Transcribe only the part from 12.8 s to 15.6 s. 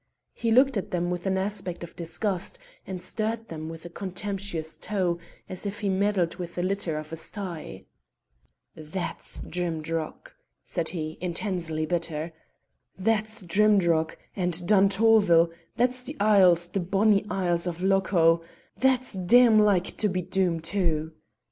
"that's Drimdarroch, and Duntorvil,